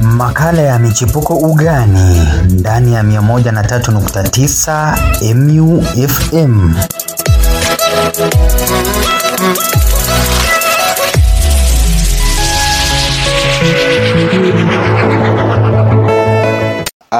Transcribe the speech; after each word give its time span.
Makala 0.00 0.62
ya 0.62 0.78
michipuko 0.78 1.34
ugani? 1.34 2.28
Ndani 2.50 2.94
ya 2.94 3.02
103.9 3.02 5.34
MU 5.34 5.84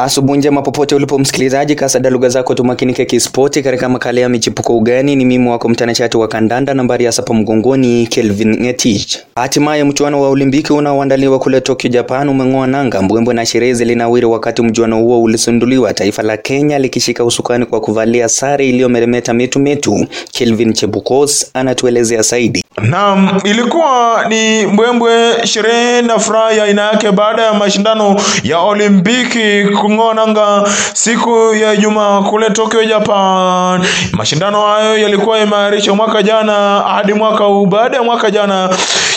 Asubuhi 0.03 0.39
njema 0.39 0.63
popote 0.63 0.95
ulipo 0.95 1.19
msikilizaji, 1.19 1.75
kasada 1.75 2.11
lugha 2.11 2.29
zako 2.29 2.55
tumakinike 2.55 3.05
kispoti 3.05 3.63
katika 3.63 3.89
makala 3.89 4.21
ya 4.21 4.29
michipuko 4.29 4.77
ugani. 4.77 5.17
Ni 5.17 5.25
mimi 5.25 5.49
wako 5.49 5.69
mtanashati 5.69 6.17
wa 6.17 6.29
kandanda 6.29 6.75
nambari 6.75 7.05
ya 7.05 7.13
sapa 7.13 7.35
mgongoni, 7.35 8.07
Kelvin 8.07 8.61
Ngetich. 8.61 9.19
Hatimaye 9.35 9.85
mchuano 9.85 10.23
wa 10.23 10.29
Olimpiki 10.29 10.73
unaoandaliwa 10.73 11.39
kule 11.39 11.61
Tokyo, 11.61 11.91
Japan 11.91 12.29
umeng'oa 12.29 12.67
nanga. 12.67 13.03
Mbwembwe 13.03 13.35
na 13.35 13.47
sherehe 13.47 13.75
zilinawiri 13.75 14.27
wakati 14.27 14.63
mchuano 14.63 14.99
huo 15.01 15.23
ulisunduliwa, 15.23 15.95
taifa 15.95 16.23
la 16.23 16.37
Kenya 16.37 16.79
likishika 16.79 17.25
usukani 17.25 17.67
kwa 17.67 17.81
kuvalia 17.81 18.29
sare 18.29 18.69
iliyomeremeta 18.69 19.35
metumetu 19.35 19.97
metu. 19.99 20.07
Kelvin 20.33 20.73
Chebukos 20.73 21.51
anatuelezea 21.55 22.23
zaidi. 22.23 22.64
Naam, 22.83 23.41
ilikuwa 23.45 24.25
ni 24.29 24.67
mbwembwe, 24.67 25.47
sherehe 25.47 26.03
na 26.03 26.19
furaha 26.19 26.53
ya 26.53 26.65
aina 26.65 26.83
yake 26.83 27.11
baada 27.13 27.43
ya 27.43 27.55
mashindano 27.55 28.21
ya 28.43 28.59
Olimpiki 28.59 29.65
kung'oa 29.81 30.15
nanga 30.15 30.65
siku 30.95 31.55
ya 31.55 31.73
Ijumaa 31.75 32.23
kule 32.23 32.51
Tokyo, 32.51 32.85
Japan. 32.85 33.87
Mashindano 34.13 34.67
hayo 34.67 34.99
yalikuwa 34.99 35.39
imarisha 35.39 35.95
mwaka 35.95 36.23
jana 36.23 36.81
hadi 36.81 37.13
mwaka 37.15 37.45
huu. 37.45 37.67
Baada 37.67 37.97
ya 37.97 38.03
mwaka 38.03 38.31
jana 38.31 38.71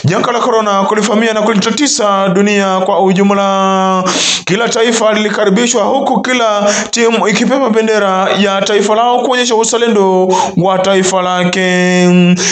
janga 0.03 0.31
la 0.31 0.39
korona 0.39 0.83
kulifamia 0.83 1.33
na 1.33 1.41
kulitatiza 1.41 2.29
dunia 2.33 2.79
kwa 2.79 3.01
ujumla, 3.03 4.03
kila 4.45 4.69
taifa 4.69 5.13
lilikaribishwa, 5.13 5.83
huku 5.83 6.21
kila 6.21 6.73
timu 6.91 7.27
ikipepa 7.27 7.69
bendera 7.69 8.27
ya 8.39 8.61
taifa 8.61 8.95
lao 8.95 9.19
kuonyesha 9.19 9.55
uzalendo 9.55 10.33
wa 10.57 10.79
taifa 10.79 11.21
lake. 11.21 11.61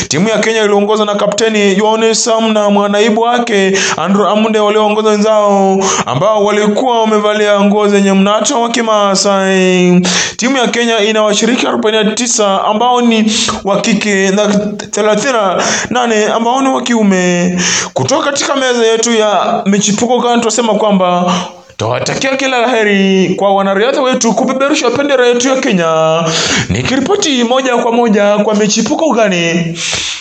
Timu 0.08 0.30
ya 0.30 0.38
Kenya 0.40 0.64
iliongozwa 0.96 1.06
na 1.06 1.16
kapteni 1.16 1.78
Yohane 1.78 2.16
Sam 2.16 2.54
na 2.54 2.70
mwanaibu 2.70 3.22
wake 3.22 3.78
Andrew 3.98 4.28
Amunde 4.28 4.60
walioongoza 4.60 5.10
wenzao 5.10 5.84
ambao 6.06 6.46
walikuwa 6.46 7.02
wamevalia 7.02 7.60
nguo 7.62 7.88
zenye 7.88 8.14
mnato 8.14 8.62
wa 8.62 8.70
Kimaasai. 8.70 10.02
Timu 10.38 10.58
ya 10.58 10.68
Kenya 10.68 11.00
ina 11.00 11.24
washiriki 11.24 11.66
49 11.66 12.70
ambao 12.70 13.02
ni 13.02 13.32
wa 13.64 13.82
kike 13.82 14.30
na 14.32 14.46
38 14.46 16.32
ambao 16.36 16.62
ni 16.62 16.70
wa 16.70 16.82
kiume. 16.82 17.58
Kutoka 17.94 18.24
katika 18.32 18.56
meza 18.56 18.86
yetu 18.86 19.12
ya 19.14 19.62
michipuko 19.66 20.22
tunasema 20.38 20.74
kwamba 20.74 21.34
Tawatakia 21.78 22.38
kila 22.38 22.60
la 22.62 22.68
heri 22.68 23.36
kwa 23.36 23.56
wanariadha 23.56 24.02
wetu 24.02 24.34
kupeperusha 24.34 24.90
bendera 24.90 25.28
yetu 25.28 25.48
ya 25.50 25.56
Kenya. 25.56 26.24
Nikiripoti 26.70 27.44
moja 27.44 27.78
kwa 27.78 27.92
moja 27.92 28.38
kwa 28.38 28.56
michipuko 28.56 29.06
ugani, 29.06 29.78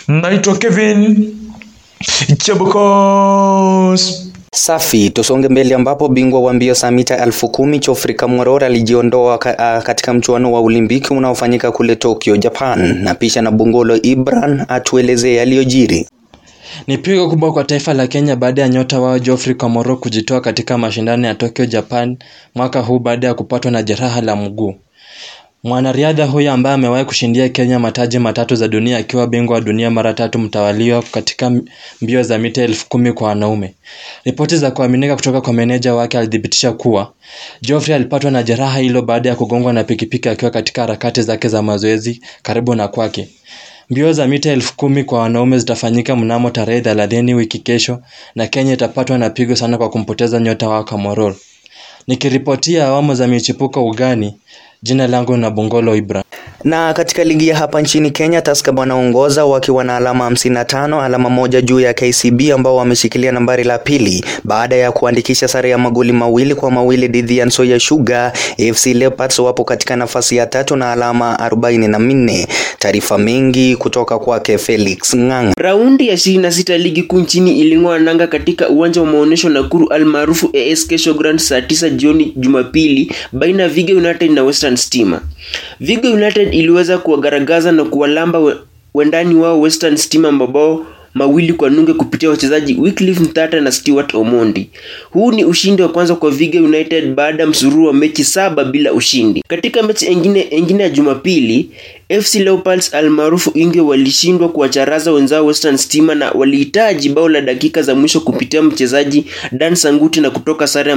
naitwa 0.08 0.56
Kevin 0.56 1.34
Chebukos. 2.38 4.30
Safi, 4.55 5.11
tusonge 5.11 5.48
mbele 5.48 5.74
ambapo 5.74 6.08
bingwa 6.08 6.41
wa 6.41 6.52
mbio 6.52 6.74
za 6.74 6.91
mita 6.91 7.22
elfu 7.22 7.48
kumi 7.48 7.78
Geoffrey 7.78 8.14
Kamworor 8.14 8.64
alijiondoa 8.64 9.39
ka, 9.39 9.83
katika 9.84 10.14
mchuano 10.14 10.52
wa 10.52 10.61
Olimpiki 10.61 11.12
unaofanyika 11.14 11.72
kule 11.72 11.96
Tokyo, 11.96 12.36
Japan, 12.36 13.02
na 13.02 13.14
pisha 13.14 13.42
na 13.42 13.50
Bungolo 13.50 13.96
Ibran 14.02 14.64
atuelezee 14.68 15.34
yaliyojiri. 15.34 16.06
Ni 16.86 16.98
pigo 16.98 17.28
kubwa 17.30 17.52
kwa 17.52 17.64
taifa 17.64 17.95
la 17.95 18.07
Kenya 18.07 18.36
baada 18.36 18.62
ya 18.62 18.68
nyota 18.68 19.01
wao 19.01 19.18
Geoffrey 19.18 19.55
Kamworor 19.55 20.01
kujitoa 20.01 20.40
katika 20.40 20.79
mashindano 20.79 21.27
ya 21.29 21.35
Tokyo, 21.35 21.67
Japan 21.67 22.17
mwaka 22.55 22.80
huu 22.80 22.98
baada 22.98 23.27
ya 23.27 23.35
kupatwa 23.35 23.70
na 23.70 23.83
jeraha 23.83 24.20
la 24.20 24.36
mguu. 24.36 24.74
Mwanariadha 25.64 26.24
huyo 26.27 26.52
ambaye 26.52 26.74
amewahi 26.74 27.05
kushindia 27.05 27.48
Kenya 27.48 27.79
mataji 27.79 28.18
matatu 28.18 28.55
za 28.55 28.68
dunia 28.68 28.96
akiwa 28.98 29.27
bingwa 29.27 29.55
wa 29.55 29.61
dunia 29.61 29.90
mara 29.90 30.14
tatu 30.14 30.39
mtawaliwa 30.39 31.02
katika 31.02 31.52
mbio 32.02 32.23
za 32.23 32.39
mita 32.39 32.63
elfu 32.63 32.89
kumi 32.89 33.13
kwa 33.13 33.29
wanaume. 33.29 33.74
Ripoti 34.24 34.57
za 34.57 34.70
kuaminika 34.70 35.14
kutoka 35.17 35.40
kwa 35.40 35.52
meneja 35.52 35.95
wake 35.95 36.18
alithibitisha 36.18 36.73
kuwa 36.73 37.13
Geoffrey 37.63 37.95
alipatwa 37.96 38.30
na 38.30 38.42
jeraha 38.42 38.79
hilo 38.79 39.02
baada 39.02 39.29
ya 39.29 39.34
kugongwa 39.36 39.73
na 39.73 39.84
pikipiki 39.84 40.29
akiwa 40.29 40.51
katika 40.51 40.80
harakati 40.80 41.23
zake 41.23 41.48
za 41.48 41.63
mazoezi 41.63 42.20
karibu 42.42 42.74
na 42.74 42.89
kwake. 42.89 43.29
Mbio 43.90 44.12
za 44.12 44.27
mita 44.27 44.50
elfu 44.50 44.77
kumi 44.77 45.05
kwa 45.05 45.20
wanaume 45.20 45.58
zitafanyika 45.58 46.17
mnamo 46.17 46.50
tarehe 46.50 46.80
thelathini 46.80 47.34
wiki 47.34 47.58
kesho 47.58 48.02
na 48.34 48.46
Kenya 48.46 48.72
itapatwa 48.72 49.18
na 49.18 49.30
pigo 49.30 49.56
sana 49.56 49.78
kwa 49.78 49.90
kumpoteza 49.90 50.40
nyota 50.40 50.68
wao 50.68 50.84
Kamworor. 50.84 51.34
Nikiripotia 52.06 52.86
awamu 52.86 53.14
za 53.14 53.27
michipuko 53.28 53.86
ugani, 53.86 54.36
jina 54.84 55.06
langu 55.06 55.36
na 55.36 55.50
Bongolo 55.50 55.96
Ibra. 55.96 56.24
Na 56.64 56.92
katika 56.95 57.24
ligi 57.24 57.48
ya 57.48 57.56
hapa 57.56 57.80
nchini 57.83 58.11
Kenya, 58.11 58.42
Tusker 58.42 58.74
wanaongoza 58.77 59.45
wakiwa 59.45 59.84
na 59.84 59.96
alama 59.96 60.30
55, 60.30 61.05
alama 61.05 61.30
moja 61.30 61.61
juu 61.61 61.80
ya 61.80 61.95
KCB 61.95 62.40
ambao 62.55 62.77
wameshikilia 62.77 63.33
nambari 63.33 63.64
la 63.64 63.78
pili 63.78 64.24
baada 64.45 64.77
ya 64.77 64.92
kuandikisha 64.92 65.48
sare 65.48 65.70
ya 65.70 65.78
magoli 65.78 66.12
mawili 66.12 66.55
kwa 66.55 66.70
mawili 66.70 67.08
dhidi 67.08 67.39
ya 67.39 67.46
Nzoia 67.46 67.80
Sugar. 67.80 68.33
AFC 68.58 68.86
Leopards 68.86 69.39
wapo 69.39 69.64
katika 69.64 69.96
nafasi 69.96 70.36
ya 70.36 70.46
tatu 70.46 70.77
na 70.77 70.92
alama 70.92 71.36
44. 71.51 72.46
Taarifa 72.78 73.18
mengi 73.18 73.77
kutoka 73.77 74.18
kwake 74.18 74.58
Felix 74.58 75.14
Ng'ang'a. 75.16 75.52
Raundi 75.58 76.08
ya 76.08 76.14
26 76.14 76.78
ligi 76.78 77.02
kuu 77.02 77.18
nchini 77.18 77.61
iling'oa 77.61 77.98
nanga 77.98 78.27
katika 78.27 78.68
uwanja 78.68 79.01
wa 79.01 79.06
maonyesho 79.06 79.48
Nakuru 79.48 79.89
almaarufu 79.89 80.51
AS 80.72 80.86
kesho 80.86 81.14
grand 81.14 81.39
saa 81.39 81.58
9 81.61 81.90
jioni 81.90 82.33
Jumapili 82.36 83.12
baina 83.33 83.62
ya 83.62 83.68
Viga 83.68 83.95
United 83.95 84.30
na 84.30 84.42
Western 84.42 84.73
Stima. 84.77 85.20
Vigo 85.80 86.08
United 86.12 86.55
iliweza 86.55 86.98
kuwagaragaza 86.98 87.73
na 87.73 87.85
kuwalamba 87.85 88.57
wendani 88.95 89.35
wao 89.35 89.61
Western 89.61 89.96
Stima 89.96 90.33
mabao 90.33 90.86
mawili 91.14 91.52
kwa 91.52 91.70
nunge 91.70 91.92
kupitia 91.92 92.30
wachezaji 92.30 92.75
Wycliffe 92.79 93.20
Mtata 93.23 93.61
na 93.61 93.73
Stewart 93.73 94.14
Omondi. 94.14 94.70
Huu 95.11 95.33
ni 95.33 95.45
ushindi 95.45 95.83
wa 95.83 95.89
kwanza 95.89 96.14
kwa 96.14 96.30
Viga 96.30 96.61
United 96.61 97.14
baada 97.14 97.42
ya 97.42 97.48
msururu 97.48 97.86
wa 97.86 97.92
mechi 97.92 98.25
saba 98.25 98.64
bila 98.64 98.92
ushindi. 98.92 99.42
Katika 99.48 99.83
mechi 99.83 100.07
engine 100.07 100.41
engine 100.51 100.83
ya 100.83 100.89
Jumapili, 100.91 101.70
FC 102.23 102.35
Leopards 102.35 102.95
almaarufu 102.95 103.51
Inge 103.55 103.80
walishindwa 103.80 104.48
kuwacharaza 104.48 105.13
wenzao 105.13 105.47
Western 105.47 105.77
Stima 105.77 106.14
na 106.14 106.30
walihitaji 106.30 107.08
bao 107.08 107.29
la 107.29 107.41
dakika 107.41 107.83
za 107.83 107.95
mwisho 107.95 108.20
kupitia 108.20 108.63
mchezaji 108.63 109.25
Dan 109.52 109.75
Sanguti 109.75 110.20
na 110.20 110.31
kutoka 110.31 110.67
sare 110.67 110.91
ya 110.91 110.96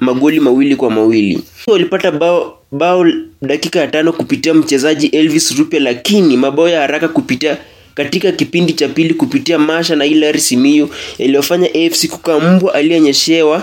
magoli 0.00 0.40
mawili 0.40 0.76
kwa 0.76 0.90
mawili. 0.90 1.40
Walipata 1.66 2.10
bao 2.12 2.58
bao 2.72 3.06
dakika 3.42 3.80
ya 3.80 3.86
tano 3.86 4.12
kupitia 4.12 4.54
mchezaji 4.54 5.06
Elvis 5.06 5.58
Rupia, 5.58 5.80
lakini 5.80 6.36
mabao 6.36 6.68
ya 6.68 6.80
haraka 6.80 7.08
kupitia 7.08 7.56
katika 7.94 8.32
kipindi 8.32 8.72
cha 8.72 8.88
pili 8.88 9.14
kupitia 9.14 9.58
Masha 9.58 9.96
na 9.96 10.04
Hilary 10.04 10.40
Simiyu 10.40 10.88
yaliyofanya 11.18 11.68
AFC 11.74 12.06
kukaa 12.08 12.38
mbwa 12.40 12.74
aliyenyeshewa 12.74 13.62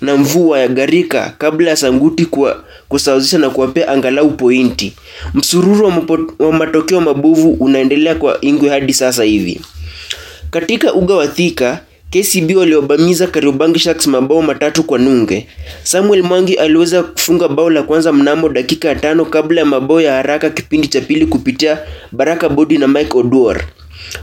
na 0.00 0.16
mvua 0.16 0.60
ya 0.60 0.68
gharika 0.68 1.34
kabla 1.38 1.70
ya 1.70 1.76
Sanguti 1.76 2.24
kwa 2.26 2.64
kusawazisha 2.88 3.38
na 3.38 3.50
kuwapea 3.50 3.88
angalau 3.88 4.30
pointi. 4.30 4.92
Msururu 5.34 5.92
wa, 6.38 6.52
matokeo 6.52 7.00
mabovu 7.00 7.50
unaendelea 7.52 8.14
kwa 8.14 8.38
Ingwe 8.40 8.68
hadi 8.68 8.94
sasa 8.94 9.24
hivi. 9.24 9.60
Katika 10.50 10.94
uga 10.94 11.14
wa 11.14 11.28
Thika 11.28 11.80
KCB 12.10 12.56
waliobamiza 12.56 13.26
Kariobangi 13.26 13.78
Sharks 13.78 14.06
mabao 14.06 14.42
matatu 14.42 14.82
kwa 14.84 14.98
nunge. 14.98 15.46
Samuel 15.82 16.22
Mwangi 16.22 16.54
aliweza 16.54 17.02
kufunga 17.02 17.48
bao 17.48 17.70
la 17.70 17.82
kwanza 17.82 18.12
mnamo 18.12 18.48
dakika 18.48 18.88
ya 18.88 18.94
tano 18.94 19.24
kabla 19.24 19.60
ya 19.60 19.66
mabao 19.66 20.00
ya 20.00 20.12
haraka 20.14 20.50
kipindi 20.50 20.88
cha 20.88 21.00
pili 21.00 21.26
kupitia 21.26 21.78
Baraka 22.12 22.48
Bodi 22.48 22.78
na 22.78 22.88
Mike 22.88 23.18
Oduor. 23.18 23.60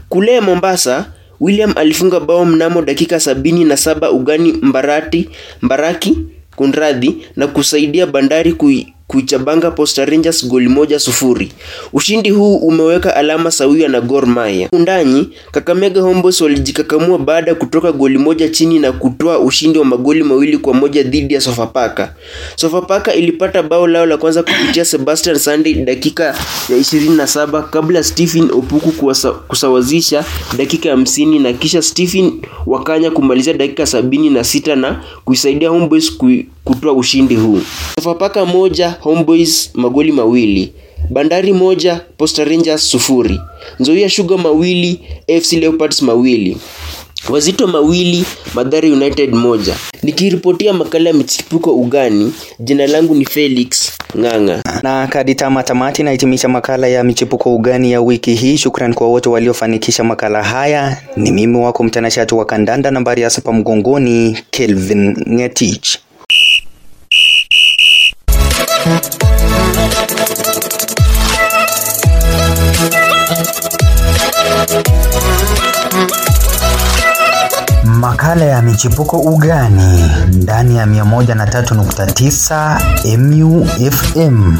Kule 0.08 0.40
Mombasa, 0.40 1.06
William 1.40 1.72
alifunga 1.76 2.20
bao 2.20 2.44
mnamo 2.44 2.82
dakika 2.82 3.20
sabini 3.20 3.64
na 3.64 3.76
saba 3.76 4.10
ugani 4.10 4.52
Mbarati, 4.52 5.30
Mbaraki 5.62 6.18
kunradhi 6.56 7.16
na 7.36 7.46
kusaidia 7.46 8.06
Bandari 8.06 8.52
kui 8.52 8.92
kuichabanga 9.06 9.70
Posta 9.70 10.04
Rangers 10.04 10.46
goli 10.48 10.68
moja 10.68 10.98
sufuri. 10.98 11.52
Ushindi 11.92 12.30
huu 12.30 12.56
umeweka 12.56 13.16
alama 13.16 13.50
sawia 13.50 13.88
na 13.88 14.00
Gor 14.00 14.26
Mahia. 14.26 14.68
Undani, 14.72 15.28
Kakamega 15.52 16.00
Homeboys 16.00 16.40
walijikakamua 16.40 17.18
baada 17.18 17.48
ya 17.50 17.54
kutoka 17.54 17.92
goli 17.92 18.18
moja 18.18 18.48
chini 18.48 18.78
na 18.78 18.92
kutoa 18.92 19.38
ushindi 19.38 19.78
wa 19.78 19.84
magoli 19.84 20.22
mawili 20.22 20.58
kwa 20.58 20.74
moja 20.74 21.02
dhidi 21.02 21.34
ya 21.34 21.40
Sofapaka. 21.40 22.14
Sofapaka 22.56 23.14
ilipata 23.14 23.62
bao 23.62 23.86
lao 23.86 24.06
la 24.06 24.16
kwanza 24.16 24.42
kupitia 24.42 24.84
Sebastian 24.84 25.38
Sunday 25.38 25.74
dakika 25.74 26.24
ya 26.24 26.34
27 26.78 27.62
kabla 27.70 28.02
Stephen 28.02 28.50
Opuku 28.50 28.92
kuwasa, 28.92 29.30
kusawazisha 29.32 30.24
dakika 30.58 30.90
hamsini 30.90 31.38
na 31.38 31.52
kisha 31.52 31.82
Stephen 31.82 32.32
Wakanya 32.66 33.10
kumalizia 33.10 33.52
dakika 33.52 33.86
sabini 33.86 34.30
na 34.30 34.44
sita 34.44 34.76
na 34.76 35.00
kuisaidia 35.24 35.68
Homeboys 35.70 36.12
kutoa 36.64 36.92
ushindi 36.92 37.34
huu. 37.36 37.60
Sofapaka 37.98 38.44
moja 38.46 38.95
Homeboys 39.00 39.70
magoli 39.74 40.12
mawili. 40.12 40.72
Bandari 41.10 41.52
moja, 41.52 42.00
Posta 42.18 42.44
Rangers 42.44 42.90
sufuri. 42.90 43.40
Nzoia 43.80 44.08
Sugar 44.10 44.38
mawili, 44.38 45.00
AFC 45.36 45.52
Leopards 45.52 46.02
mawili. 46.02 46.56
Wazito 47.30 47.66
mawili, 47.66 48.24
Mathare 48.54 48.90
United 48.92 49.34
moja. 49.34 49.74
Nikiripotia 50.02 50.72
makala 50.72 51.10
ya 51.10 51.14
michipuko 51.14 51.70
ugani, 51.76 52.32
jina 52.60 52.86
langu 52.86 53.14
ni 53.14 53.24
Felix 53.24 53.92
Ng'ang'a. 54.18 54.62
Na 54.82 55.06
kadi 55.06 55.34
tama 55.34 55.62
tamati 55.62 56.02
nahitimisha 56.02 56.48
makala 56.48 56.86
ya 56.88 57.04
michipuko 57.04 57.54
ugani 57.54 57.92
ya 57.92 58.00
wiki 58.00 58.34
hii. 58.34 58.56
Shukran 58.58 58.94
kwa 58.94 59.08
wote 59.08 59.28
waliofanikisha 59.28 60.04
makala 60.04 60.42
haya. 60.42 60.96
Ni 61.16 61.30
mimi 61.30 61.56
wako 61.58 61.84
mtanashati 61.84 62.34
wa 62.34 62.44
kandanda 62.44 62.90
nambari 62.90 63.22
ya 63.22 63.30
sapa 63.30 63.52
mgongoni, 63.52 64.38
Kelvin 64.50 65.16
Ngetich. 65.28 65.98
Makala 77.84 78.44
ya 78.44 78.62
michepuko 78.62 79.18
ugani 79.18 80.10
ndani 80.32 80.76
ya 80.76 80.86
103.9 80.86 83.18
MU 83.18 83.66
FM. 83.90 84.56